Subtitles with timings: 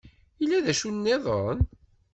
[0.39, 1.59] Yella d acu-nniḍen?